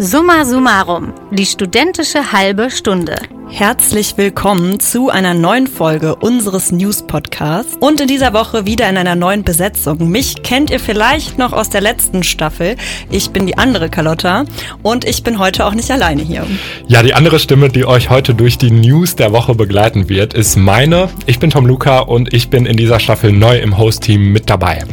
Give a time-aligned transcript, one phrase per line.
[0.00, 3.16] Summa summarum, die studentische halbe Stunde.
[3.50, 8.96] Herzlich willkommen zu einer neuen Folge unseres News Podcasts und in dieser Woche wieder in
[8.96, 10.08] einer neuen Besetzung.
[10.08, 12.76] Mich kennt ihr vielleicht noch aus der letzten Staffel.
[13.10, 14.44] Ich bin die andere Carlotta
[14.84, 16.46] und ich bin heute auch nicht alleine hier.
[16.86, 20.54] Ja, die andere Stimme, die euch heute durch die News der Woche begleiten wird, ist
[20.54, 21.08] meine.
[21.26, 24.84] Ich bin Tom Luca und ich bin in dieser Staffel neu im Host-Team mit dabei.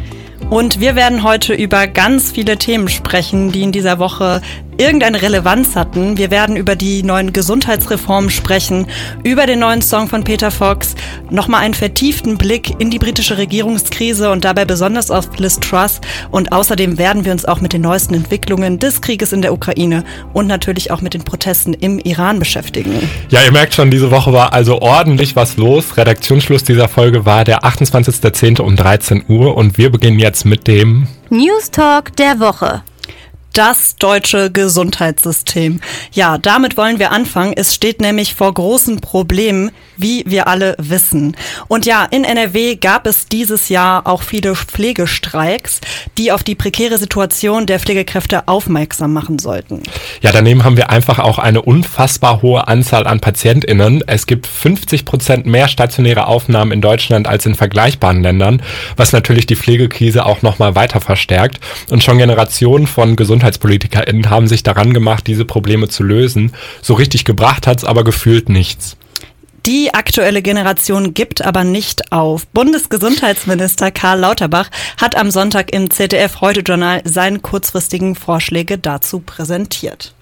[0.50, 4.42] Und wir werden heute über ganz viele Themen sprechen, die in dieser Woche
[4.78, 6.18] irgendeine Relevanz hatten.
[6.18, 8.88] Wir werden über die neuen Gesundheitsreformen sprechen,
[9.24, 10.96] über den neuen Song von Peter Fox,
[11.30, 16.02] nochmal einen vertieften Blick in die britische Regierungskrise und dabei besonders auf Liz Truss.
[16.32, 20.04] Und außerdem werden wir uns auch mit den neuesten Entwicklungen des Krieges in der Ukraine
[20.34, 23.10] und natürlich auch mit den Protesten im Iran beschäftigen.
[23.30, 25.98] Ja, ihr merkt schon, diese Woche war also ordentlich was los.
[25.98, 28.62] Redaktionsschluss dieser Folge war der 28.10.
[28.62, 32.84] um 13 Uhr und wir beginnen jetzt mit dem News Talk der Woche
[33.56, 35.80] das deutsche Gesundheitssystem.
[36.12, 37.54] Ja, damit wollen wir anfangen.
[37.56, 41.38] Es steht nämlich vor großen Problemen, wie wir alle wissen.
[41.70, 45.80] Und ja, in NRW gab es dieses Jahr auch viele Pflegestreiks,
[46.18, 49.84] die auf die prekäre Situation der Pflegekräfte aufmerksam machen sollten.
[50.22, 54.04] Ja, daneben haben wir einfach auch eine unfassbar hohe Anzahl an PatientInnen.
[54.06, 58.62] Es gibt 50 Prozent mehr stationäre Aufnahmen in Deutschland als in vergleichbaren Ländern,
[58.98, 61.62] was natürlich die Pflegekrise auch nochmal weiter verstärkt.
[61.90, 66.52] Und schon Generationen von Gesundheits GesundheitspolitikerInnen haben sich daran gemacht, diese Probleme zu lösen.
[66.82, 68.98] So richtig gebracht hat es aber gefühlt nichts.
[69.68, 72.48] Die aktuelle Generation gibt aber nicht auf.
[72.48, 80.14] Bundesgesundheitsminister Karl Lauterbach hat am Sonntag im ZDF Heute Journal seine kurzfristigen Vorschläge dazu präsentiert.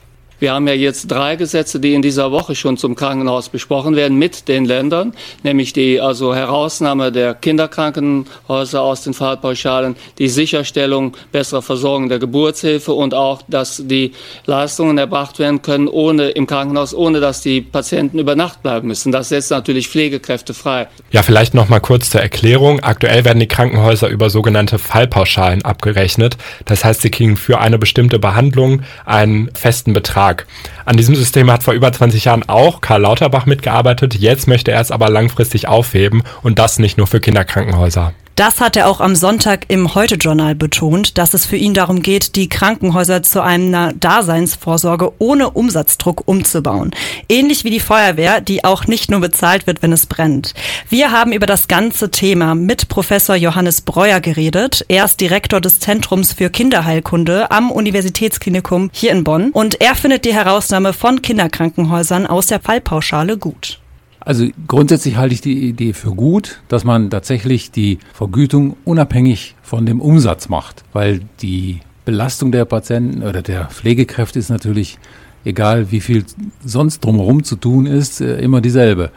[0.43, 4.19] Wir haben ja jetzt drei Gesetze, die in dieser Woche schon zum Krankenhaus besprochen werden
[4.19, 11.61] mit den Ländern, nämlich die also Herausnahme der Kinderkrankenhäuser aus den Fahrtpauschalen, die Sicherstellung besserer
[11.61, 14.11] Versorgung der Geburtshilfe und auch, dass die
[14.45, 19.13] Leistungen erbracht werden können ohne im Krankenhaus, ohne dass die Patienten über Nacht bleiben müssen.
[19.13, 20.89] Das setzt natürlich Pflegekräfte frei.
[21.11, 22.81] Ja, vielleicht noch mal kurz zur Erklärung.
[22.81, 26.35] Aktuell werden die Krankenhäuser über sogenannte Fallpauschalen abgerechnet.
[26.65, 30.32] Das heißt, sie kriegen für eine bestimmte Behandlung einen festen Betrag.
[30.33, 30.47] Tag.
[30.85, 34.15] An diesem System hat vor über 20 Jahren auch Karl Lauterbach mitgearbeitet.
[34.15, 38.13] Jetzt möchte er es aber langfristig aufheben und das nicht nur für Kinderkrankenhäuser.
[38.35, 42.35] Das hat er auch am Sonntag im Heute-Journal betont, dass es für ihn darum geht,
[42.35, 46.89] die Krankenhäuser zu einer Daseinsvorsorge ohne Umsatzdruck umzubauen.
[47.29, 50.55] Ähnlich wie die Feuerwehr, die auch nicht nur bezahlt wird, wenn es brennt.
[50.89, 54.83] Wir haben über das ganze Thema mit Professor Johannes Breuer geredet.
[54.87, 60.25] Er ist Direktor des Zentrums für Kinderheilkunde am Universitätsklinikum hier in Bonn und er findet
[60.25, 63.82] die Herausnahme von Kinderkrankenhäusern aus der Fallpauschale gut.
[64.25, 69.85] Also grundsätzlich halte ich die Idee für gut, dass man tatsächlich die Vergütung unabhängig von
[69.85, 74.97] dem Umsatz macht, weil die Belastung der Patienten oder der Pflegekräfte ist natürlich,
[75.43, 76.25] egal wie viel
[76.63, 79.11] sonst drumherum zu tun ist, äh, immer dieselbe.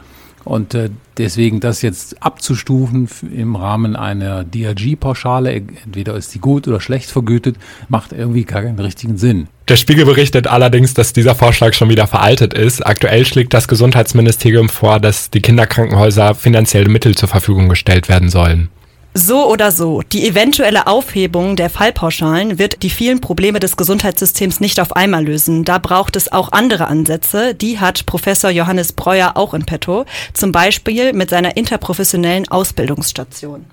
[0.44, 6.80] Und äh, deswegen das jetzt abzustufen im Rahmen einer DRG-Pauschale, entweder ist die gut oder
[6.80, 7.56] schlecht vergütet,
[7.88, 9.48] macht irgendwie keinen richtigen Sinn.
[9.68, 12.86] Der Spiegel berichtet allerdings, dass dieser Vorschlag schon wieder veraltet ist.
[12.86, 18.68] Aktuell schlägt das Gesundheitsministerium vor, dass die Kinderkrankenhäuser finanzielle Mittel zur Verfügung gestellt werden sollen.
[19.12, 24.78] So oder so, die eventuelle Aufhebung der Fallpauschalen wird die vielen Probleme des Gesundheitssystems nicht
[24.78, 25.64] auf einmal lösen.
[25.64, 27.54] Da braucht es auch andere Ansätze.
[27.54, 33.64] Die hat Professor Johannes Breuer auch in petto, zum Beispiel mit seiner interprofessionellen Ausbildungsstation.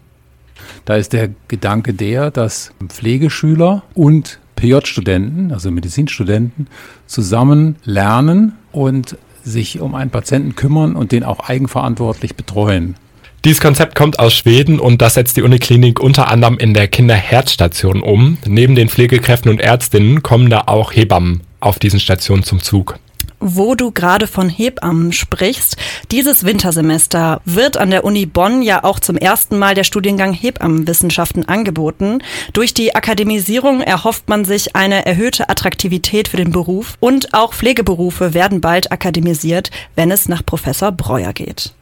[0.85, 6.67] Da ist der Gedanke der, dass Pflegeschüler und PJ-Studenten, also Medizinstudenten,
[7.05, 12.95] zusammen lernen und sich um einen Patienten kümmern und den auch eigenverantwortlich betreuen.
[13.43, 18.01] Dieses Konzept kommt aus Schweden und das setzt die Uniklinik unter anderem in der Kinderherzstation
[18.01, 18.37] um.
[18.45, 22.97] Neben den Pflegekräften und Ärztinnen kommen da auch Hebammen auf diesen Stationen zum Zug
[23.39, 25.77] wo du gerade von Hebammen sprichst.
[26.11, 31.47] Dieses Wintersemester wird an der Uni Bonn ja auch zum ersten Mal der Studiengang Hebammenwissenschaften
[31.47, 32.19] angeboten.
[32.53, 38.33] Durch die Akademisierung erhofft man sich eine erhöhte Attraktivität für den Beruf und auch Pflegeberufe
[38.33, 41.73] werden bald akademisiert, wenn es nach Professor Breuer geht.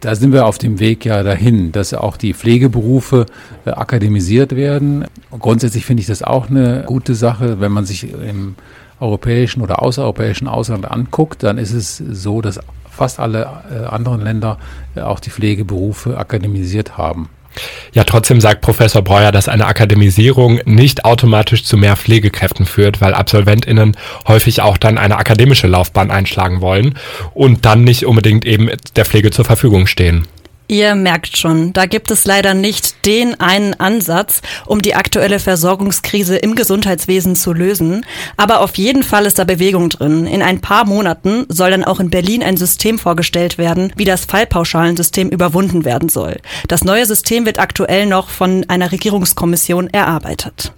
[0.00, 3.26] Da sind wir auf dem Weg ja dahin, dass auch die Pflegeberufe
[3.64, 5.06] äh, akademisiert werden.
[5.30, 8.56] Grundsätzlich finde ich das auch eine gute Sache, wenn man sich im
[9.00, 12.60] europäischen oder außereuropäischen Ausland anguckt, dann ist es so, dass
[12.90, 14.58] fast alle äh, anderen Länder
[14.94, 17.28] äh, auch die Pflegeberufe akademisiert haben.
[17.92, 23.14] Ja, trotzdem sagt Professor Breuer, dass eine Akademisierung nicht automatisch zu mehr Pflegekräften führt, weil
[23.14, 23.96] AbsolventInnen
[24.28, 26.98] häufig auch dann eine akademische Laufbahn einschlagen wollen
[27.32, 30.26] und dann nicht unbedingt eben der Pflege zur Verfügung stehen.
[30.68, 36.36] Ihr merkt schon, da gibt es leider nicht den einen Ansatz, um die aktuelle Versorgungskrise
[36.36, 38.04] im Gesundheitswesen zu lösen.
[38.36, 40.26] Aber auf jeden Fall ist da Bewegung drin.
[40.26, 44.24] In ein paar Monaten soll dann auch in Berlin ein System vorgestellt werden, wie das
[44.24, 46.40] Fallpauschalensystem überwunden werden soll.
[46.66, 50.72] Das neue System wird aktuell noch von einer Regierungskommission erarbeitet.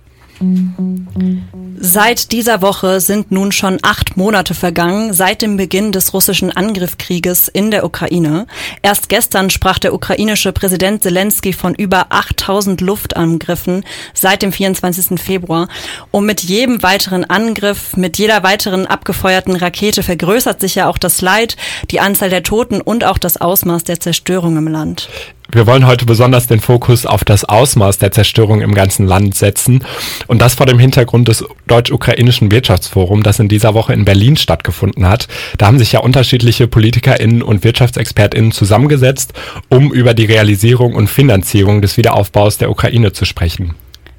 [1.80, 7.48] Seit dieser Woche sind nun schon acht Monate vergangen, seit dem Beginn des russischen Angriffskrieges
[7.48, 8.46] in der Ukraine.
[8.82, 15.20] Erst gestern sprach der ukrainische Präsident Zelensky von über 8000 Luftangriffen seit dem 24.
[15.20, 15.68] Februar.
[16.10, 21.20] Und mit jedem weiteren Angriff, mit jeder weiteren abgefeuerten Rakete vergrößert sich ja auch das
[21.20, 21.56] Leid,
[21.90, 25.08] die Anzahl der Toten und auch das Ausmaß der Zerstörung im Land.
[25.50, 29.82] Wir wollen heute besonders den Fokus auf das Ausmaß der Zerstörung im ganzen Land setzen
[30.26, 35.08] und das vor dem Hintergrund des Deutsch-Ukrainischen Wirtschaftsforums, das in dieser Woche in Berlin stattgefunden
[35.08, 35.26] hat.
[35.56, 39.32] Da haben sich ja unterschiedliche PolitikerInnen und WirtschaftsexpertInnen zusammengesetzt,
[39.70, 43.74] um über die Realisierung und Finanzierung des Wiederaufbaus der Ukraine zu sprechen.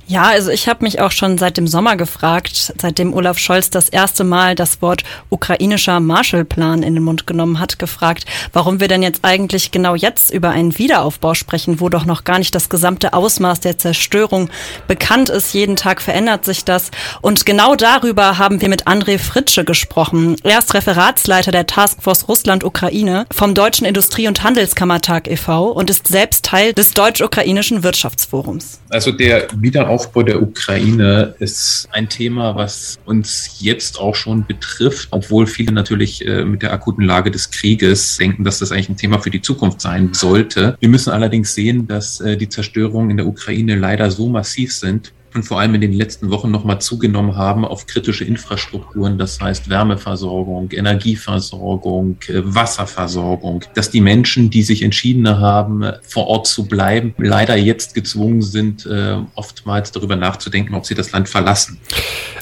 [0.10, 3.90] Ja, also ich habe mich auch schon seit dem Sommer gefragt, seitdem Olaf Scholz das
[3.90, 9.04] erste Mal das Wort ukrainischer Marshallplan in den Mund genommen hat, gefragt, warum wir denn
[9.04, 13.14] jetzt eigentlich genau jetzt über einen Wiederaufbau sprechen, wo doch noch gar nicht das gesamte
[13.14, 14.50] Ausmaß der Zerstörung
[14.88, 15.54] bekannt ist.
[15.54, 16.90] Jeden Tag verändert sich das.
[17.22, 20.38] Und genau darüber haben wir mit André Fritsche gesprochen.
[20.42, 25.68] Er ist Referatsleiter der Taskforce Russland-Ukraine vom Deutschen Industrie- und Handelskammertag e.V.
[25.68, 28.80] und ist selbst Teil des Deutsch-Ukrainischen Wirtschaftsforums.
[28.90, 35.10] Also der Wiederaufbau Aufbau der Ukraine ist ein Thema, was uns jetzt auch schon betrifft,
[35.12, 38.96] obwohl viele natürlich äh, mit der akuten Lage des Krieges denken, dass das eigentlich ein
[38.96, 40.78] Thema für die Zukunft sein sollte.
[40.80, 45.12] Wir müssen allerdings sehen, dass äh, die Zerstörungen in der Ukraine leider so massiv sind,
[45.34, 49.70] und vor allem in den letzten Wochen nochmal zugenommen haben auf kritische Infrastrukturen, das heißt
[49.70, 57.14] Wärmeversorgung, Energieversorgung, äh, Wasserversorgung, dass die Menschen, die sich entschieden haben, vor Ort zu bleiben,
[57.18, 61.80] leider jetzt gezwungen sind, äh, oftmals darüber nachzudenken, ob sie das Land verlassen.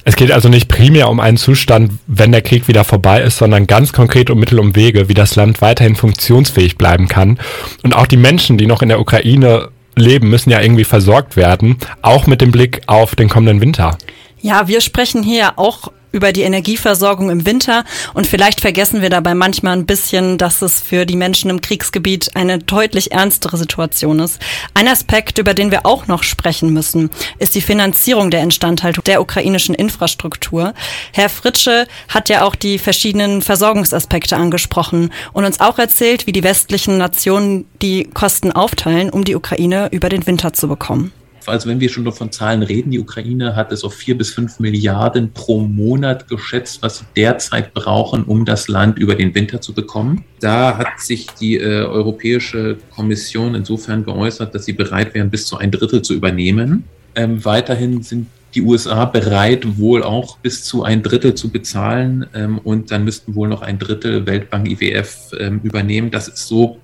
[0.03, 3.67] Es geht also nicht primär um einen Zustand, wenn der Krieg wieder vorbei ist, sondern
[3.67, 7.39] ganz konkret um Mittel und Wege, wie das Land weiterhin funktionsfähig bleiben kann.
[7.83, 11.77] Und auch die Menschen, die noch in der Ukraine leben, müssen ja irgendwie versorgt werden,
[12.01, 13.97] auch mit dem Blick auf den kommenden Winter.
[14.41, 17.85] Ja, wir sprechen hier auch über die Energieversorgung im Winter
[18.15, 22.35] und vielleicht vergessen wir dabei manchmal ein bisschen, dass es für die Menschen im Kriegsgebiet
[22.35, 24.39] eine deutlich ernstere Situation ist.
[24.73, 29.21] Ein Aspekt, über den wir auch noch sprechen müssen, ist die Finanzierung der Instandhaltung der
[29.21, 30.73] ukrainischen Infrastruktur.
[31.13, 36.43] Herr Fritsche hat ja auch die verschiedenen Versorgungsaspekte angesprochen und uns auch erzählt, wie die
[36.43, 41.13] westlichen Nationen die Kosten aufteilen, um die Ukraine über den Winter zu bekommen
[41.47, 44.59] also wenn wir schon von Zahlen reden, die Ukraine hat es auf vier bis fünf
[44.59, 49.73] Milliarden pro Monat geschätzt, was sie derzeit brauchen, um das Land über den Winter zu
[49.73, 50.23] bekommen.
[50.39, 55.57] Da hat sich die äh, Europäische Kommission insofern geäußert, dass sie bereit wären, bis zu
[55.57, 56.85] ein Drittel zu übernehmen.
[57.15, 62.59] Ähm, weiterhin sind die USA bereit, wohl auch bis zu ein Drittel zu bezahlen ähm,
[62.59, 66.11] und dann müssten wohl noch ein Drittel Weltbank IWF ähm, übernehmen.
[66.11, 66.79] Das ist so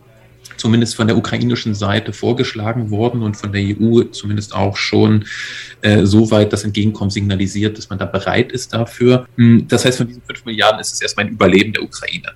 [0.64, 5.26] zumindest von der ukrainischen Seite vorgeschlagen worden und von der EU zumindest auch schon
[5.82, 9.28] äh, so weit das Entgegenkommen signalisiert, dass man da bereit ist dafür.
[9.36, 12.32] Hm, das heißt, von diesen fünf Milliarden ist es erstmal ein Überleben der Ukraine.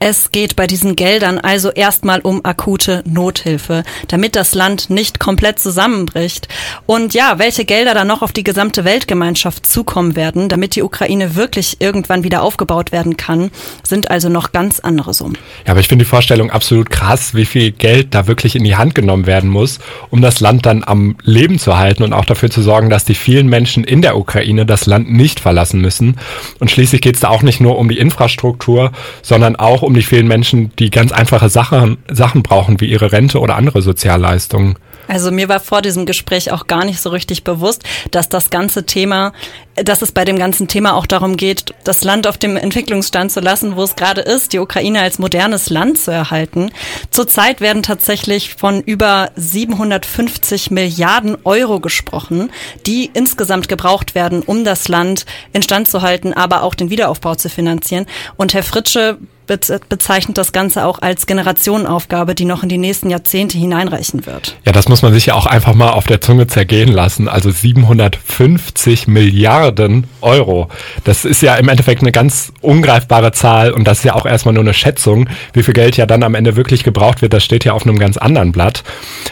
[0.00, 5.58] Es geht bei diesen Geldern also erstmal um akute Nothilfe, damit das Land nicht komplett
[5.58, 6.46] zusammenbricht.
[6.86, 11.34] Und ja, welche Gelder dann noch auf die gesamte Weltgemeinschaft zukommen werden, damit die Ukraine
[11.34, 13.50] wirklich irgendwann wieder aufgebaut werden kann,
[13.82, 15.36] sind also noch ganz andere Summen.
[15.66, 18.76] Ja, aber ich finde die Vorstellung absolut krass, wie viel Geld da wirklich in die
[18.76, 19.80] Hand genommen werden muss,
[20.10, 23.16] um das Land dann am Leben zu halten und auch dafür zu sorgen, dass die
[23.16, 26.18] vielen Menschen in der Ukraine das Land nicht verlassen müssen.
[26.60, 30.02] Und schließlich geht es da auch nicht nur um die Infrastruktur, sondern auch um die
[30.02, 34.76] vielen Menschen, die ganz einfache Sachen, Sachen brauchen, wie ihre Rente oder andere Sozialleistungen.
[35.08, 38.84] Also mir war vor diesem Gespräch auch gar nicht so richtig bewusst, dass das ganze
[38.84, 39.32] Thema,
[39.74, 43.40] dass es bei dem ganzen Thema auch darum geht, das Land auf dem Entwicklungsstand zu
[43.40, 46.70] lassen, wo es gerade ist, die Ukraine als modernes Land zu erhalten.
[47.10, 52.50] Zurzeit werden tatsächlich von über 750 Milliarden Euro gesprochen,
[52.86, 57.48] die insgesamt gebraucht werden, um das Land instand zu halten, aber auch den Wiederaufbau zu
[57.48, 58.04] finanzieren.
[58.36, 59.16] Und Herr Fritsche
[59.48, 64.56] bezeichnet das Ganze auch als Generationenaufgabe, die noch in die nächsten Jahrzehnte hineinreichen wird.
[64.64, 67.28] Ja, das muss man sich ja auch einfach mal auf der Zunge zergehen lassen.
[67.28, 70.68] Also 750 Milliarden Euro.
[71.04, 74.54] Das ist ja im Endeffekt eine ganz ungreifbare Zahl und das ist ja auch erstmal
[74.54, 75.28] nur eine Schätzung.
[75.52, 77.98] Wie viel Geld ja dann am Ende wirklich gebraucht wird, das steht ja auf einem
[77.98, 78.84] ganz anderen Blatt.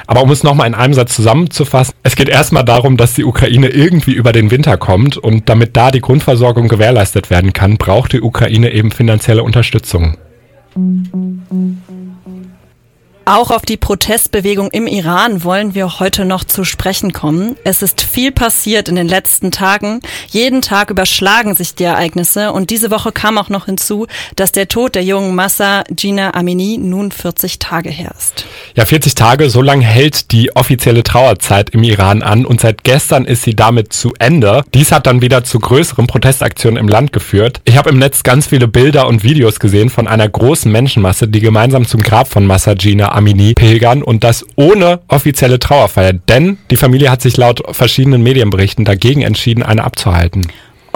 [0.06, 3.68] Aber um es nochmal in einem Satz zusammenzufassen, es geht erstmal darum, dass die Ukraine
[3.68, 8.22] irgendwie über den Winter kommt und damit da die Grundversorgung gewährleistet werden kann, braucht die
[8.22, 10.05] Ukraine eben finanzielle Unterstützung.
[10.76, 11.95] Mm-hmm.
[13.28, 17.56] Auch auf die Protestbewegung im Iran wollen wir heute noch zu sprechen kommen.
[17.64, 19.98] Es ist viel passiert in den letzten Tagen.
[20.28, 24.06] Jeden Tag überschlagen sich die Ereignisse und diese Woche kam auch noch hinzu,
[24.36, 28.46] dass der Tod der jungen Massa Gina Amini nun 40 Tage her ist.
[28.76, 33.24] Ja, 40 Tage, so lange hält die offizielle Trauerzeit im Iran an und seit gestern
[33.24, 34.62] ist sie damit zu Ende.
[34.72, 37.60] Dies hat dann wieder zu größeren Protestaktionen im Land geführt.
[37.64, 41.40] Ich habe im Netz ganz viele Bilder und Videos gesehen von einer großen Menschenmasse, die
[41.40, 46.76] gemeinsam zum Grab von Massa Gina Amini pilgern und das ohne offizielle Trauerfeier, denn die
[46.76, 50.46] Familie hat sich laut verschiedenen Medienberichten dagegen entschieden, eine abzuhalten.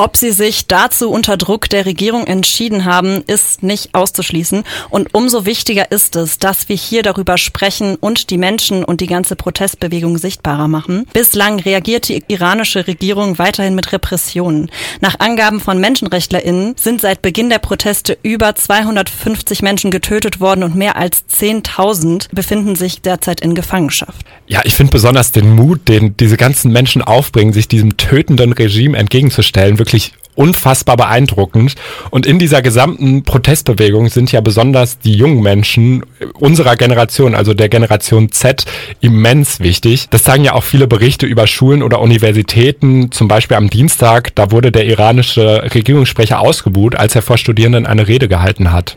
[0.01, 4.63] Ob sie sich dazu unter Druck der Regierung entschieden haben, ist nicht auszuschließen.
[4.89, 9.07] Und umso wichtiger ist es, dass wir hier darüber sprechen und die Menschen und die
[9.07, 11.05] ganze Protestbewegung sichtbarer machen.
[11.13, 14.71] Bislang reagiert die iranische Regierung weiterhin mit Repressionen.
[15.03, 20.77] Nach Angaben von MenschenrechtlerInnen sind seit Beginn der Proteste über 250 Menschen getötet worden und
[20.77, 24.25] mehr als 10.000 befinden sich derzeit in Gefangenschaft.
[24.47, 28.97] Ja, ich finde besonders den Mut, den diese ganzen Menschen aufbringen, sich diesem tötenden Regime
[28.97, 31.75] entgegenzustellen, wirklich wirklich unfassbar beeindruckend.
[32.11, 36.05] Und in dieser gesamten Protestbewegung sind ja besonders die jungen Menschen
[36.35, 38.65] unserer Generation, also der Generation Z,
[39.01, 40.07] immens wichtig.
[40.11, 43.11] Das sagen ja auch viele Berichte über Schulen oder Universitäten.
[43.11, 48.07] Zum Beispiel am Dienstag, da wurde der iranische Regierungssprecher ausgebuht, als er vor Studierenden eine
[48.07, 48.97] Rede gehalten hat.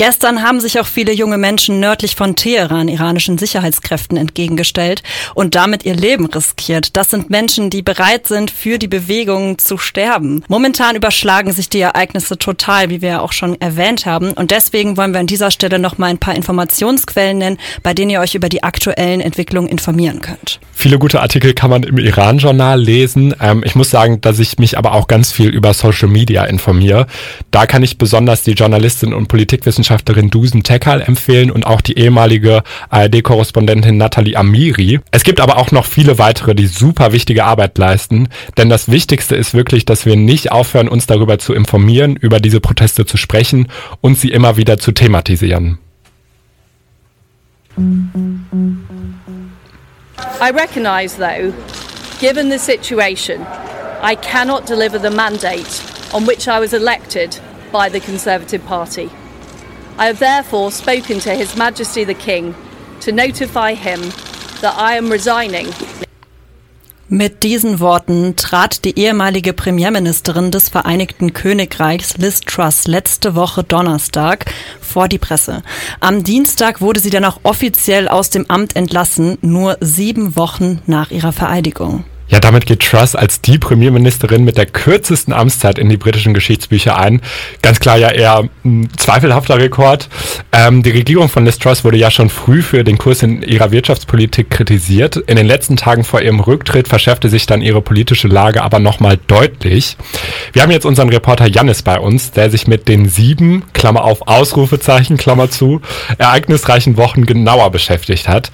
[0.00, 5.02] Gestern haben sich auch viele junge Menschen nördlich von Teheran iranischen Sicherheitskräften entgegengestellt
[5.34, 6.96] und damit ihr Leben riskiert.
[6.96, 10.42] Das sind Menschen, die bereit sind, für die Bewegung zu sterben.
[10.48, 14.32] Momentan überschlagen sich die Ereignisse total, wie wir ja auch schon erwähnt haben.
[14.32, 18.10] Und deswegen wollen wir an dieser Stelle noch mal ein paar Informationsquellen nennen, bei denen
[18.10, 20.60] ihr euch über die aktuellen Entwicklungen informieren könnt.
[20.72, 23.34] Viele gute Artikel kann man im Iran-Journal lesen.
[23.38, 27.06] Ähm, ich muss sagen, dass ich mich aber auch ganz viel über Social Media informiere.
[27.50, 31.96] Da kann ich besonders die Journalistin und Politikwissenschaftlerin Wissenschaftlerin Dusen Tekal empfehlen und auch die
[31.96, 35.00] ehemalige ARD-Korrespondentin Nathalie Amiri.
[35.10, 39.36] Es gibt aber auch noch viele weitere, die super wichtige Arbeit leisten, denn das Wichtigste
[39.36, 43.68] ist wirklich, dass wir nicht aufhören, uns darüber zu informieren, über diese Proteste zu sprechen
[44.02, 45.78] und sie immer wieder zu thematisieren.
[50.42, 51.54] I recognize, though,
[52.20, 53.46] given the situation,
[54.02, 55.82] I cannot deliver the mandate
[56.12, 57.40] on which I was elected
[57.72, 59.08] by the Conservative Party.
[60.00, 62.54] I have therefore spoken to His Majesty the King
[63.00, 64.00] to notify him
[64.62, 65.66] that I am resigning.
[67.10, 74.46] Mit diesen Worten trat die ehemalige Premierministerin des Vereinigten Königreichs Liz Truss letzte Woche Donnerstag
[74.80, 75.62] vor die Presse.
[75.98, 81.10] Am Dienstag wurde sie dann auch offiziell aus dem Amt entlassen, nur sieben Wochen nach
[81.10, 82.04] ihrer Vereidigung.
[82.30, 86.96] Ja, damit geht Truss als die Premierministerin mit der kürzesten Amtszeit in die britischen Geschichtsbücher
[86.96, 87.20] ein.
[87.60, 90.08] Ganz klar ja eher ein zweifelhafter Rekord.
[90.52, 93.72] Ähm, die Regierung von Liz Truss wurde ja schon früh für den Kurs in ihrer
[93.72, 95.16] Wirtschaftspolitik kritisiert.
[95.16, 99.18] In den letzten Tagen vor ihrem Rücktritt verschärfte sich dann ihre politische Lage aber nochmal
[99.26, 99.96] deutlich.
[100.52, 104.28] Wir haben jetzt unseren Reporter Jannis bei uns, der sich mit den sieben, Klammer auf
[104.28, 105.80] Ausrufezeichen, Klammer zu,
[106.18, 108.52] ereignisreichen Wochen genauer beschäftigt hat.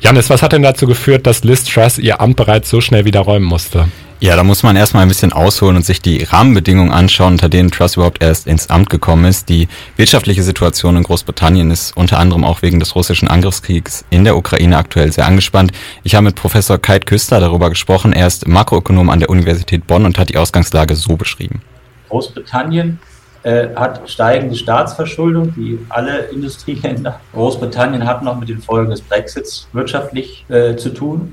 [0.00, 3.20] Janis, was hat denn dazu geführt, dass Liz Truss ihr Amt bereits so schnell wieder
[3.20, 3.86] räumen musste?
[4.18, 7.70] Ja, da muss man erstmal ein bisschen ausholen und sich die Rahmenbedingungen anschauen, unter denen
[7.70, 9.50] Truss überhaupt erst ins Amt gekommen ist.
[9.50, 14.36] Die wirtschaftliche Situation in Großbritannien ist unter anderem auch wegen des russischen Angriffskriegs in der
[14.36, 15.72] Ukraine aktuell sehr angespannt.
[16.02, 18.14] Ich habe mit Professor Keit Küster darüber gesprochen.
[18.14, 21.60] Er ist Makroökonom an der Universität Bonn und hat die Ausgangslage so beschrieben.
[22.08, 22.98] Großbritannien
[23.42, 27.20] äh, hat steigende Staatsverschuldung, wie alle Industrieländer.
[27.34, 31.32] Großbritannien hat noch mit den Folgen des Brexits wirtschaftlich äh, zu tun.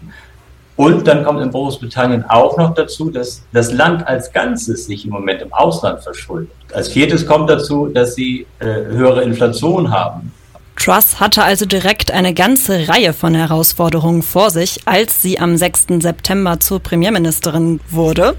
[0.76, 5.12] Und dann kommt in Großbritannien auch noch dazu, dass das Land als Ganzes sich im
[5.12, 6.52] Moment im Ausland verschuldet.
[6.74, 10.32] Als viertes kommt dazu, dass sie äh, höhere Inflation haben.
[10.76, 15.86] Truss hatte also direkt eine ganze Reihe von Herausforderungen vor sich, als sie am 6.
[16.00, 18.36] September zur Premierministerin wurde.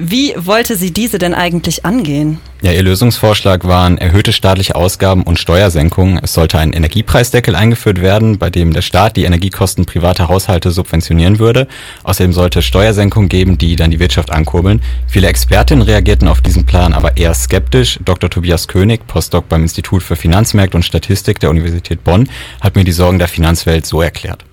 [0.00, 2.38] Wie wollte sie diese denn eigentlich angehen?
[2.62, 6.20] Ja, ihr Lösungsvorschlag waren erhöhte staatliche Ausgaben und Steuersenkungen.
[6.22, 11.40] Es sollte ein Energiepreisdeckel eingeführt werden, bei dem der Staat die Energiekosten privater Haushalte subventionieren
[11.40, 11.66] würde.
[12.04, 14.82] Außerdem sollte es Steuersenkungen geben, die dann die Wirtschaft ankurbeln.
[15.08, 17.98] Viele Expertinnen reagierten auf diesen Plan aber eher skeptisch.
[18.04, 18.30] Dr.
[18.30, 22.28] Tobias König, Postdoc beim Institut für Finanzmärkte und Statistik der Universität Bonn,
[22.60, 24.44] hat mir die Sorgen der Finanzwelt so erklärt.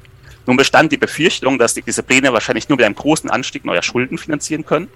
[0.47, 4.17] Nun bestand die Befürchtung, dass diese Pläne wahrscheinlich nur mit einem großen Anstieg neuer Schulden
[4.17, 4.87] finanzieren können.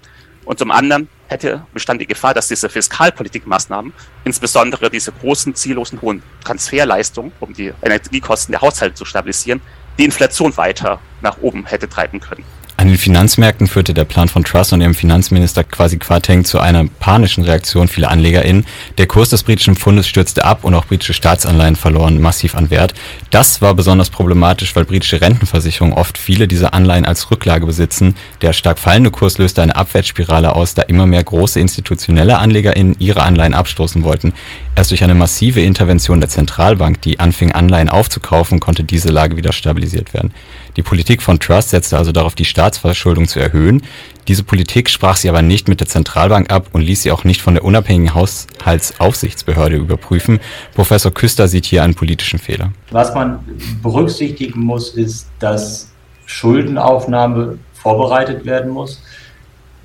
[0.44, 3.92] Und zum anderen hätte bestand die Gefahr, dass diese Fiskalpolitikmaßnahmen,
[4.24, 9.60] insbesondere diese großen, ziellosen, hohen Transferleistungen, um die Energiekosten der Haushalte zu stabilisieren,
[9.98, 12.44] die Inflation weiter nach oben hätte treiben können.
[12.80, 16.86] An den Finanzmärkten führte der Plan von Truss und ihrem Finanzminister quasi Quateng zu einer
[16.86, 18.64] panischen Reaktion vieler AnlegerInnen.
[18.96, 22.94] Der Kurs des britischen Pfundes stürzte ab und auch britische Staatsanleihen verloren massiv an Wert.
[23.30, 28.14] Das war besonders problematisch, weil britische Rentenversicherungen oft viele dieser Anleihen als Rücklage besitzen.
[28.40, 33.24] Der stark fallende Kurs löste eine Abwärtsspirale aus, da immer mehr große institutionelle AnlegerInnen ihre
[33.24, 34.32] Anleihen abstoßen wollten.
[34.74, 39.52] Erst durch eine massive Intervention der Zentralbank, die anfing Anleihen aufzukaufen, konnte diese Lage wieder
[39.52, 40.32] stabilisiert werden.
[40.76, 43.82] Die Politik von Truss setzte also darauf, die Staatsverschuldung zu erhöhen.
[44.28, 47.42] Diese Politik sprach sie aber nicht mit der Zentralbank ab und ließ sie auch nicht
[47.42, 50.38] von der unabhängigen Haushaltsaufsichtsbehörde überprüfen.
[50.74, 52.72] Professor Küster sieht hier einen politischen Fehler.
[52.90, 53.40] Was man
[53.82, 55.90] berücksichtigen muss, ist, dass
[56.26, 59.02] Schuldenaufnahme vorbereitet werden muss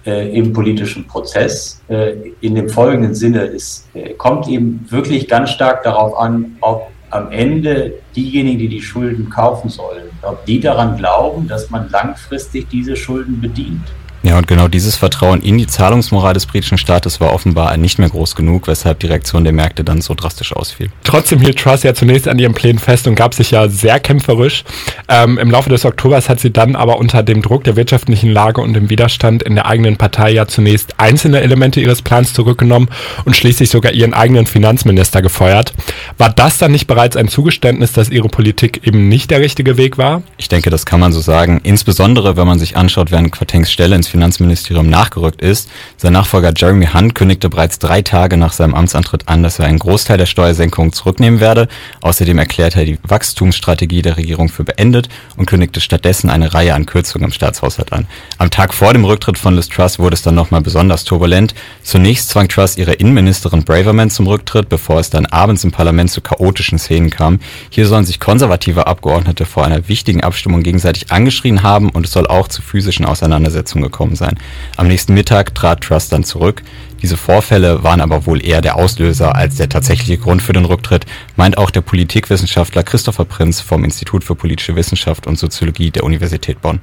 [0.06, 1.82] äh, im politischen Prozess.
[1.88, 6.92] Äh, in dem folgenden Sinne, es äh, kommt eben wirklich ganz stark darauf an, ob
[7.16, 12.68] am Ende diejenigen, die die Schulden kaufen sollen, ob die daran glauben, dass man langfristig
[12.70, 13.88] diese Schulden bedient.
[14.26, 18.10] Ja, und genau dieses Vertrauen in die Zahlungsmoral des britischen Staates war offenbar nicht mehr
[18.10, 20.90] groß genug, weshalb die Reaktion der Märkte dann so drastisch ausfiel.
[21.04, 24.64] Trotzdem hielt Truss ja zunächst an ihren Plänen fest und gab sich ja sehr kämpferisch.
[25.10, 28.62] Ähm, Im Laufe des Oktobers hat sie dann aber unter dem Druck der wirtschaftlichen Lage
[28.62, 32.90] und dem Widerstand in der eigenen Partei ja zunächst einzelne Elemente ihres Plans zurückgenommen
[33.26, 35.72] und schließlich sogar ihren eigenen Finanzminister gefeuert.
[36.18, 40.00] War das dann nicht bereits ein Zugeständnis, dass ihre Politik eben nicht der richtige Weg
[40.00, 40.24] war?
[40.38, 41.62] Ich denke, das kann man so sagen.
[41.62, 45.70] Insbesondere, wenn man sich anschaut, während Quatengs Stelle ins Finanzministerium nachgerückt ist.
[45.98, 49.78] Sein Nachfolger Jeremy Hunt kündigte bereits drei Tage nach seinem Amtsantritt an, dass er einen
[49.78, 51.68] Großteil der Steuersenkungen zurücknehmen werde.
[52.00, 56.86] Außerdem erklärte er die Wachstumsstrategie der Regierung für beendet und kündigte stattdessen eine Reihe an
[56.86, 58.08] Kürzungen im Staatshaushalt an.
[58.38, 61.54] Am Tag vor dem Rücktritt von Liz Truss wurde es dann nochmal besonders turbulent.
[61.84, 66.22] Zunächst zwang Truss ihre Innenministerin Braverman zum Rücktritt, bevor es dann abends im Parlament zu
[66.22, 67.40] chaotischen Szenen kam.
[67.70, 72.28] Hier sollen sich konservative Abgeordnete vor einer wichtigen Abstimmung gegenseitig angeschrien haben und es soll
[72.28, 74.38] auch zu physischen Auseinandersetzungen gekommen gekommen sein.
[74.78, 76.62] Am nächsten Mittag trat Truss dann zurück.
[77.02, 81.06] Diese Vorfälle waren aber wohl eher der Auslöser als der tatsächliche Grund für den Rücktritt,
[81.36, 86.62] meint auch der Politikwissenschaftler Christopher Prinz vom Institut für politische Wissenschaft und Soziologie der Universität
[86.62, 86.80] Bonn.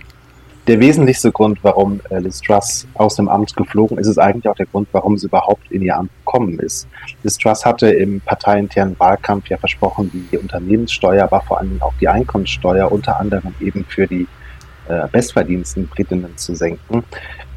[0.69, 4.55] Der wesentlichste Grund, warum äh, Liz Truss aus dem Amt geflogen ist, ist eigentlich auch
[4.55, 6.87] der Grund, warum sie überhaupt in ihr Amt gekommen ist.
[7.25, 12.07] Liz Truss hatte im parteiinternen Wahlkampf ja versprochen, die Unternehmenssteuer, aber vor allem auch die
[12.07, 14.29] Einkommenssteuer unter anderem eben für die
[14.88, 17.05] äh, bestverdiensten Britinnen zu senken.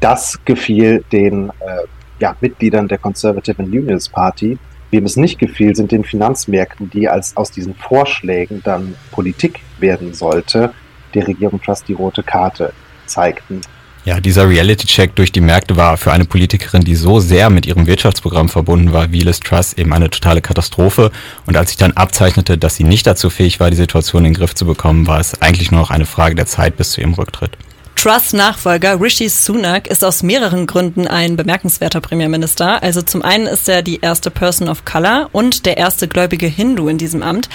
[0.00, 1.86] Das gefiel den äh,
[2.18, 4.58] ja, Mitgliedern der Conservative and Unionist Party.
[4.90, 10.14] Wem es nicht gefiel, sind den Finanzmärkten, die als aus diesen Vorschlägen dann Politik werden
[10.14, 10.72] sollte,
[11.14, 12.72] der Regierung Trust die rote Karte
[13.06, 13.60] zeigten.
[14.06, 17.88] Ja, dieser Reality-Check durch die Märkte war für eine Politikerin, die so sehr mit ihrem
[17.88, 21.10] Wirtschaftsprogramm verbunden war, wie Liz Truss, eben eine totale Katastrophe.
[21.44, 24.38] Und als sich dann abzeichnete, dass sie nicht dazu fähig war, die Situation in den
[24.38, 27.14] Griff zu bekommen, war es eigentlich nur noch eine Frage der Zeit bis zu ihrem
[27.14, 27.58] Rücktritt.
[28.06, 32.80] Truss Nachfolger Rishi Sunak ist aus mehreren Gründen ein bemerkenswerter Premierminister.
[32.80, 36.86] Also zum einen ist er die erste Person of Color und der erste gläubige Hindu
[36.86, 37.48] in diesem Amt.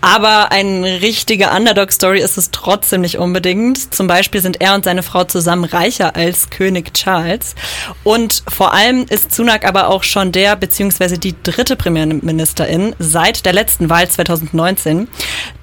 [0.00, 3.92] Aber eine richtige Underdog-Story ist es trotzdem nicht unbedingt.
[3.94, 7.54] Zum Beispiel sind er und seine Frau zusammen reicher als König Charles.
[8.02, 13.52] Und vor allem ist Sunak aber auch schon der beziehungsweise die dritte Premierministerin seit der
[13.52, 15.06] letzten Wahl 2019.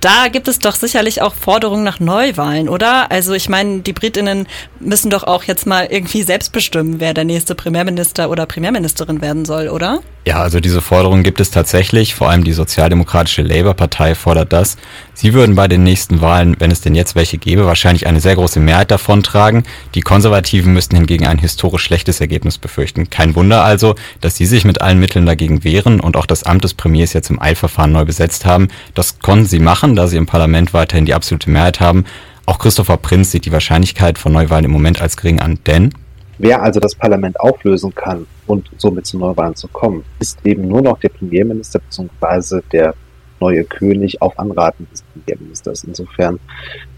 [0.02, 3.10] Da gibt es doch sicherlich auch Forderungen nach Neuwahlen, oder?
[3.10, 4.48] Also ich meine, die Briten Britinnen
[4.80, 9.46] müssen doch auch jetzt mal irgendwie selbst bestimmen, wer der nächste Premierminister oder Premierministerin werden
[9.46, 10.00] soll, oder?
[10.28, 12.16] Ja, also diese Forderung gibt es tatsächlich.
[12.16, 14.78] Vor allem die sozialdemokratische Labour-Partei fordert das.
[15.14, 18.36] Sie würden bei den nächsten Wahlen, wenn es denn jetzt welche gäbe, wahrscheinlich eine sehr
[18.36, 19.64] große Mehrheit davontragen.
[19.94, 23.10] Die Konservativen müssten hingegen ein historisch schlechtes Ergebnis befürchten.
[23.10, 26.64] Kein Wunder also, dass sie sich mit allen Mitteln dagegen wehren und auch das Amt
[26.64, 28.68] des Premiers jetzt im Eilverfahren neu besetzt haben.
[28.94, 32.06] Das konnten sie machen, da sie im Parlament weiterhin die absolute Mehrheit haben.
[32.46, 35.92] Auch Christopher Prinz sieht die Wahrscheinlichkeit von Neuwahlen im Moment als gering an, denn
[36.38, 40.82] Wer also das Parlament auflösen kann und somit zu Neuwahlen zu kommen, ist eben nur
[40.82, 42.62] noch der Premierminister bzw.
[42.74, 42.94] der
[43.40, 45.86] neue König auf Anraten des Premierministers.
[45.86, 46.40] Insofern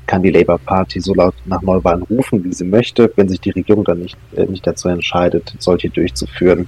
[0.07, 3.12] kann die Labour Party so laut nach Neuwahlen rufen, wie sie möchte.
[3.15, 6.67] Wenn sich die Regierung dann nicht, äh, nicht dazu entscheidet, solche durchzuführen,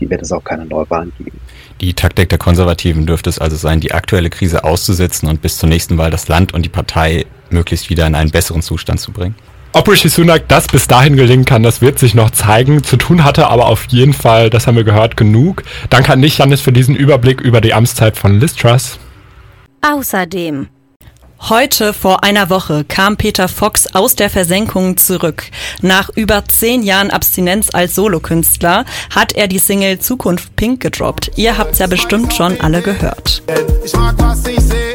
[0.00, 1.40] wird es auch keine Neuwahlen geben.
[1.80, 5.68] Die Taktik der Konservativen dürfte es also sein, die aktuelle Krise auszusitzen und bis zur
[5.68, 9.34] nächsten Wahl das Land und die Partei möglichst wieder in einen besseren Zustand zu bringen.
[9.72, 12.84] Ob Rishi Sunak das bis dahin gelingen kann, das wird sich noch zeigen.
[12.84, 15.64] Zu tun hatte aber auf jeden Fall, das haben wir gehört, genug.
[15.90, 19.00] Danke an dich, Janis, für diesen Überblick über die Amtszeit von Liz Truss.
[19.82, 20.68] Außerdem
[21.50, 25.44] Heute vor einer Woche kam Peter Fox aus der Versenkung zurück.
[25.82, 31.32] Nach über zehn Jahren Abstinenz als Solokünstler hat er die Single Zukunft Pink gedroppt.
[31.36, 33.42] Ihr habt's ja bestimmt schon alle gehört.
[33.84, 34.93] Ich mag, was ich sehe.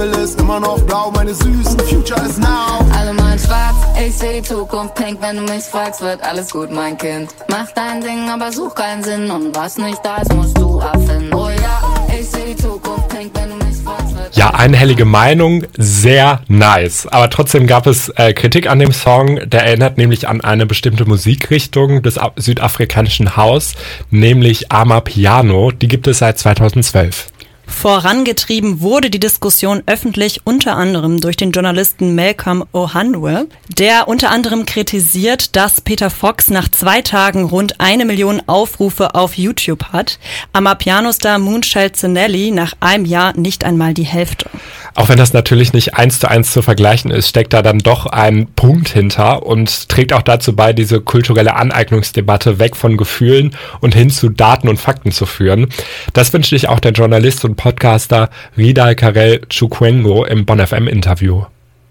[0.00, 2.80] Himmel ist immer noch blau, meine süßen Future is now.
[2.98, 6.70] Alle mal schwarz, ich seh die Zukunft pink, wenn du mich fragst, wird alles gut,
[6.72, 7.28] mein Kind.
[7.50, 11.34] Mach dein Ding, aber such keinen Sinn und was nicht da ist, musst du erfinden.
[11.34, 15.64] Oh ja, ich seh die Zukunft pink, wenn du mich fragst, wird Ja, einhellige Meinung,
[15.76, 17.06] sehr nice.
[17.06, 19.38] Aber trotzdem gab es äh, Kritik an dem Song.
[19.50, 23.74] Der erinnert nämlich an eine bestimmte Musikrichtung des Af- südafrikanischen Haus,
[24.10, 25.72] nämlich Amapiano.
[25.72, 27.26] Die gibt es seit 2012.
[27.70, 34.66] Vorangetrieben wurde die Diskussion öffentlich unter anderem durch den Journalisten Malcolm Ohanwe, der unter anderem
[34.66, 40.18] kritisiert, dass Peter Fox nach zwei Tagen rund eine Million Aufrufe auf YouTube hat,
[40.52, 44.50] Amapiano-Star Moonchild Zinelli nach einem Jahr nicht einmal die Hälfte.
[44.94, 48.06] Auch wenn das natürlich nicht eins zu eins zu vergleichen ist, steckt da dann doch
[48.06, 53.94] ein Punkt hinter und trägt auch dazu bei, diese kulturelle Aneignungsdebatte weg von Gefühlen und
[53.94, 55.68] hin zu Daten und Fakten zu führen.
[56.12, 61.42] Das wünschte ich auch der Journalist und Podcaster Ridal Karel Chukwengo im Bonn FM Interview.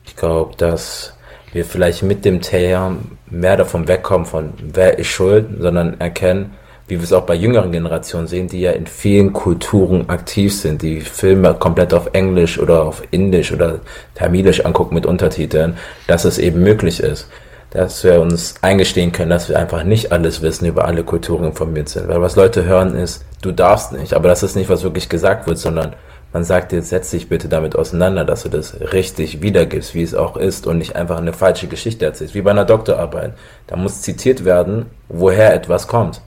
[0.04, 1.14] Ich glaube, dass
[1.54, 2.96] wir vielleicht mit dem Thema
[3.30, 6.56] mehr davon wegkommen von wer ist schuld, sondern erkennen,
[6.88, 10.82] wie wir es auch bei jüngeren Generationen sehen, die ja in vielen Kulturen aktiv sind,
[10.82, 13.82] die Filme komplett auf Englisch oder auf Indisch oder
[14.16, 15.78] Tamilisch angucken mit Untertiteln,
[16.08, 17.30] dass es eben möglich ist.
[17.72, 21.90] Dass wir uns eingestehen können, dass wir einfach nicht alles wissen, über alle Kulturen informiert
[21.90, 22.08] sind.
[22.08, 25.48] Weil was Leute hören ist, du darfst nicht, aber das ist nicht, was wirklich gesagt
[25.48, 25.96] wird, sondern
[26.32, 30.14] man sagt dir, setz dich bitte damit auseinander, dass du das richtig wiedergibst, wie es
[30.14, 33.34] auch ist und nicht einfach eine falsche Geschichte erzählst, wie bei einer Doktorarbeit.
[33.66, 36.22] Da muss zitiert werden, woher etwas kommt.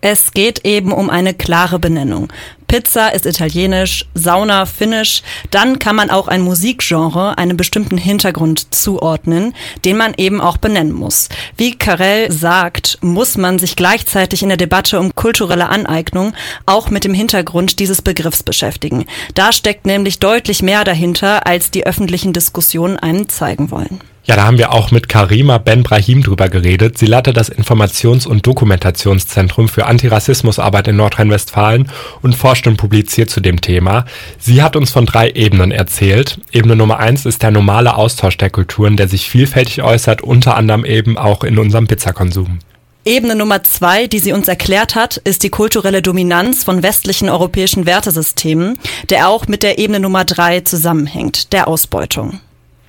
[0.00, 2.28] Es geht eben um eine klare Benennung.
[2.74, 5.22] Pizza ist italienisch, Sauna finnisch.
[5.52, 10.90] Dann kann man auch ein Musikgenre einem bestimmten Hintergrund zuordnen, den man eben auch benennen
[10.90, 11.28] muss.
[11.56, 16.32] Wie Karel sagt, muss man sich gleichzeitig in der Debatte um kulturelle Aneignung
[16.66, 19.04] auch mit dem Hintergrund dieses Begriffs beschäftigen.
[19.34, 24.00] Da steckt nämlich deutlich mehr dahinter, als die öffentlichen Diskussionen einem zeigen wollen.
[24.26, 26.96] Ja, da haben wir auch mit Karima Ben Brahim drüber geredet.
[26.96, 31.90] Sie leitet das Informations- und Dokumentationszentrum für Antirassismusarbeit in Nordrhein-Westfalen
[32.22, 34.04] und forscht und publiziert zu dem Thema.
[34.38, 36.40] Sie hat uns von drei Ebenen erzählt.
[36.52, 40.84] Ebene Nummer eins ist der normale Austausch der Kulturen, der sich vielfältig äußert, unter anderem
[40.84, 42.58] eben auch in unserem Pizzakonsum.
[43.06, 47.84] Ebene Nummer zwei, die sie uns erklärt hat, ist die kulturelle Dominanz von westlichen europäischen
[47.84, 48.78] Wertesystemen,
[49.10, 52.40] der auch mit der Ebene Nummer drei zusammenhängt, der Ausbeutung.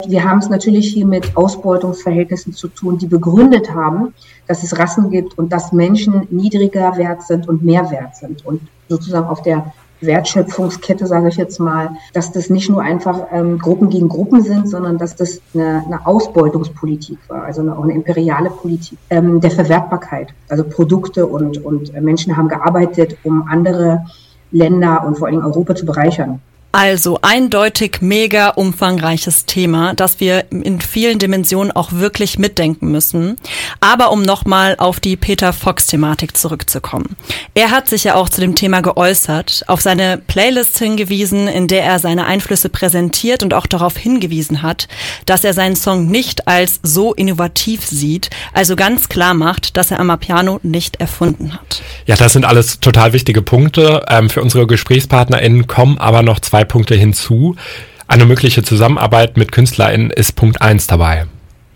[0.07, 4.13] Wir haben es natürlich hier mit Ausbeutungsverhältnissen zu tun, die begründet haben,
[4.47, 8.45] dass es Rassen gibt und dass Menschen niedriger wert sind und mehr wert sind.
[8.45, 13.59] Und sozusagen auf der Wertschöpfungskette, sage ich jetzt mal, dass das nicht nur einfach ähm,
[13.59, 17.93] Gruppen gegen Gruppen sind, sondern dass das eine, eine Ausbeutungspolitik war, also eine, auch eine
[17.93, 20.33] imperiale Politik ähm, der Verwertbarkeit.
[20.49, 24.05] Also Produkte und, und Menschen haben gearbeitet, um andere
[24.51, 26.41] Länder und vor allem Europa zu bereichern.
[26.77, 33.37] Also eindeutig mega umfangreiches Thema, das wir in vielen Dimensionen auch wirklich mitdenken müssen.
[33.79, 37.15] Aber um nochmal auf die Peter Fox-Thematik zurückzukommen.
[37.53, 41.85] Er hat sich ja auch zu dem Thema geäußert, auf seine Playlist hingewiesen, in der
[41.85, 44.89] er seine Einflüsse präsentiert und auch darauf hingewiesen hat,
[45.25, 50.01] dass er seinen Song nicht als so innovativ sieht, also ganz klar macht, dass er
[50.01, 51.81] Amapiano nicht erfunden hat.
[52.05, 54.03] Ja, das sind alles total wichtige Punkte.
[54.09, 57.55] Ähm, für unsere GesprächspartnerInnen kommen aber noch zwei Punkte hinzu.
[58.07, 61.25] Eine mögliche Zusammenarbeit mit KünstlerInnen ist Punkt eins dabei.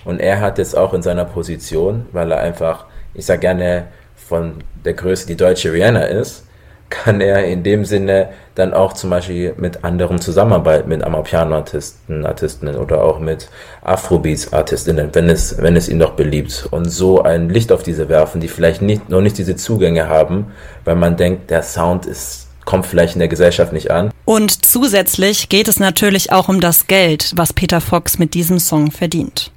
[0.06, 4.56] Und er hat jetzt auch in seiner Position, weil er einfach, ich sag gerne, von
[4.86, 6.46] der Größe die deutsche Rihanna ist,
[6.90, 12.76] kann er in dem Sinne dann auch zum Beispiel mit anderen zusammenarbeiten, mit Amapiano-Artisten, Artistinnen
[12.76, 13.50] oder auch mit
[13.84, 16.68] Afrobeats-Artistinnen, wenn es, wenn es ihm doch beliebt.
[16.72, 20.48] Und so ein Licht auf diese werfen, die vielleicht nicht, noch nicht diese Zugänge haben,
[20.84, 24.12] weil man denkt, der Sound ist kommt vielleicht in der Gesellschaft nicht an.
[24.26, 28.92] Und zusätzlich geht es natürlich auch um das Geld, was Peter Fox mit diesem Song
[28.92, 29.52] verdient.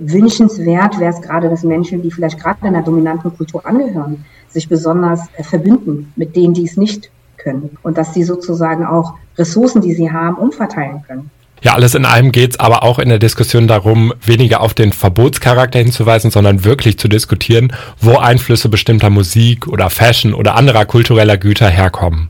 [0.00, 5.20] Wünschenswert wäre es gerade, dass Menschen, die vielleicht gerade einer dominanten Kultur angehören, sich besonders
[5.36, 7.78] äh, verbünden mit denen, die es nicht können.
[7.84, 11.30] Und dass sie sozusagen auch Ressourcen, die sie haben, umverteilen können.
[11.64, 14.92] Ja, alles in allem geht es aber auch in der Diskussion darum, weniger auf den
[14.92, 21.38] Verbotscharakter hinzuweisen, sondern wirklich zu diskutieren, wo Einflüsse bestimmter Musik oder Fashion oder anderer kultureller
[21.38, 22.28] Güter herkommen.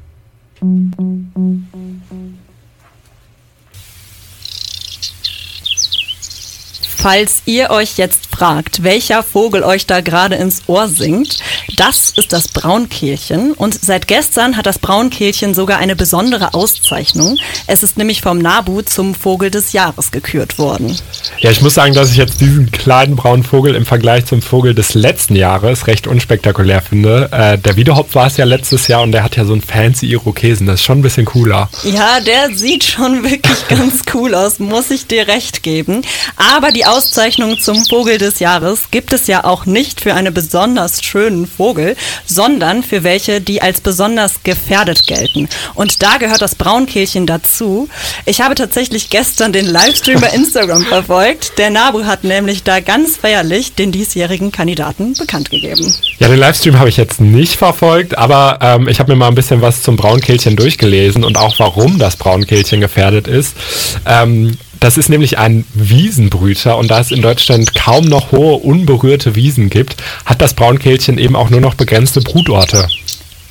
[6.97, 11.39] Falls ihr euch jetzt fragt, welcher Vogel euch da gerade ins Ohr singt,
[11.77, 13.53] das ist das Braunkehlchen.
[13.53, 17.39] Und seit gestern hat das Braunkehlchen sogar eine besondere Auszeichnung.
[17.69, 20.97] Es ist nämlich vom NABU zum Vogel des Jahres gekürt worden.
[21.39, 24.75] Ja, ich muss sagen, dass ich jetzt diesen kleinen braunen Vogel im Vergleich zum Vogel
[24.75, 27.29] des letzten Jahres recht unspektakulär finde.
[27.31, 30.07] Äh, der Wiedehopf war es ja letztes Jahr und der hat ja so einen fancy
[30.07, 30.67] Irokesen.
[30.67, 31.69] Das ist schon ein bisschen cooler.
[31.85, 36.03] Ja, der sieht schon wirklich ganz cool aus, muss ich dir recht geben.
[36.37, 41.03] Aber die Auszeichnung zum Vogel des Jahres gibt es ja auch nicht für einen besonders
[41.03, 45.49] schönen Vogel, sondern für welche, die als besonders gefährdet gelten.
[45.75, 47.89] Und da gehört das Braunkehlchen dazu.
[48.25, 51.59] Ich habe tatsächlich gestern den Livestream bei Instagram verfolgt.
[51.59, 55.95] Der NABU hat nämlich da ganz feierlich den diesjährigen Kandidaten bekannt gegeben.
[56.19, 59.35] Ja, den Livestream habe ich jetzt nicht verfolgt, aber ähm, ich habe mir mal ein
[59.35, 63.57] bisschen was zum Braunkehlchen durchgelesen und auch warum das Braunkehlchen gefährdet ist.
[64.07, 69.35] Ähm, das ist nämlich ein Wiesenbrüter und da es in Deutschland kaum noch hohe unberührte
[69.35, 72.87] Wiesen gibt, hat das Braunkehlchen eben auch nur noch begrenzte Brutorte.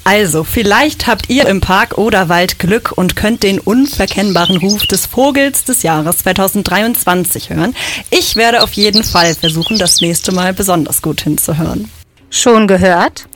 [0.04, 5.08] Also, vielleicht habt ihr im Park oder Wald Glück und könnt den unverkennbaren Ruf des
[5.08, 7.76] Vogels des Jahres 2023 hören.
[8.12, 11.90] Ich werde auf jeden Fall versuchen, das nächste Mal besonders gut hinzuhören.
[12.36, 13.28] Schon gehört?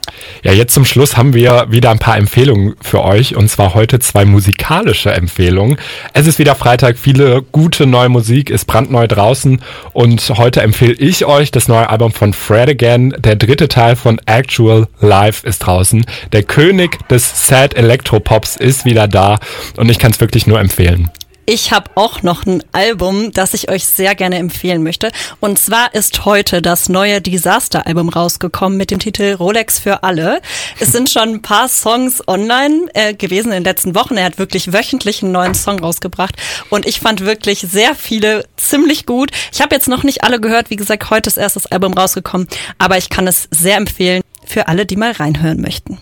[0.41, 3.99] Ja, jetzt zum Schluss haben wir wieder ein paar Empfehlungen für euch und zwar heute
[3.99, 5.77] zwei musikalische Empfehlungen.
[6.13, 9.61] Es ist wieder Freitag, viele gute neue Musik ist brandneu draußen
[9.93, 13.13] und heute empfehle ich euch das neue Album von Fred Again.
[13.19, 16.03] Der dritte Teil von Actual Life ist draußen.
[16.31, 19.37] Der König des Sad Electropops ist wieder da
[19.75, 21.11] und ich kann es wirklich nur empfehlen.
[21.49, 25.13] Ich habe auch noch ein Album, das ich euch sehr gerne empfehlen möchte.
[25.39, 30.41] Und zwar ist heute das neue Disaster-Album rausgekommen mit dem Titel Rolex für alle.
[30.81, 34.17] Es sind schon ein paar Songs online äh, gewesen in den letzten Wochen.
[34.17, 36.35] Er hat wirklich wöchentlich einen neuen Song rausgebracht.
[36.69, 39.31] Und ich fand wirklich sehr viele ziemlich gut.
[39.53, 40.69] Ich habe jetzt noch nicht alle gehört.
[40.69, 42.49] Wie gesagt, heute ist erst das Album rausgekommen.
[42.77, 45.97] Aber ich kann es sehr empfehlen für alle, die mal reinhören möchten.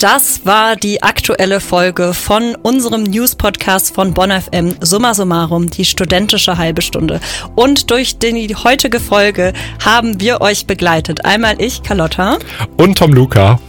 [0.00, 6.56] Das war die aktuelle Folge von unserem News-Podcast von Bonn FM, Summa Summarum, die studentische
[6.56, 7.20] halbe Stunde.
[7.54, 9.52] Und durch die heutige Folge
[9.84, 11.26] haben wir euch begleitet.
[11.26, 12.38] Einmal ich, Carlotta.
[12.78, 13.60] Und Tom Luca.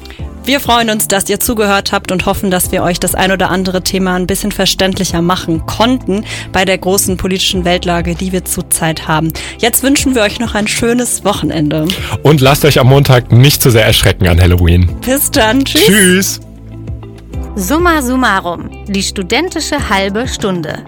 [0.44, 3.52] Wir freuen uns, dass ihr zugehört habt und hoffen, dass wir euch das ein oder
[3.52, 9.08] andere Thema ein bisschen verständlicher machen konnten bei der großen politischen Weltlage, die wir zurzeit
[9.08, 9.32] haben.
[9.60, 11.88] Jetzt wünschen wir euch noch ein schönes Wochenende.
[12.24, 14.90] Und lasst euch am Montag nicht zu sehr erschrecken an Halloween.
[15.06, 15.64] Bis dann.
[15.64, 15.86] Tschüss.
[15.86, 16.40] Tschüss.
[17.56, 20.86] Summa summarum, die studentische halbe Stunde.